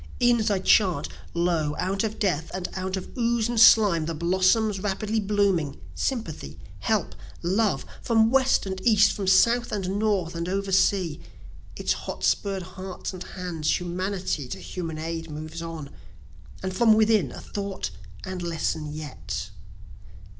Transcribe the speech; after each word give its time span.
E'en 0.19 0.39
as 0.39 0.49
I 0.49 0.57
chant, 0.57 1.07
lo! 1.35 1.75
out 1.77 2.03
of 2.03 2.17
death, 2.17 2.49
and 2.55 2.67
out 2.73 2.97
of 2.97 3.15
ooze 3.15 3.47
and 3.47 3.59
slime, 3.59 4.07
The 4.07 4.15
blossoms 4.15 4.79
rapidly 4.79 5.19
blooming, 5.19 5.79
sympathy, 5.93 6.57
help, 6.79 7.13
love, 7.43 7.85
From 8.01 8.31
West 8.31 8.65
and 8.65 8.81
East, 8.83 9.11
from 9.11 9.27
South 9.27 9.71
and 9.71 9.99
North 9.99 10.33
and 10.33 10.49
over 10.49 10.71
sea, 10.71 11.19
Its 11.75 11.93
hot 11.93 12.23
spurr'd 12.23 12.63
hearts 12.63 13.13
and 13.13 13.21
hands 13.23 13.79
humanity 13.79 14.47
to 14.47 14.57
human 14.59 14.97
aid 14.97 15.29
moves 15.29 15.61
on; 15.61 15.91
And 16.63 16.75
from 16.75 16.95
within 16.95 17.31
a 17.31 17.39
thought 17.39 17.91
and 18.25 18.41
lesson 18.41 18.91
yet. 18.91 19.51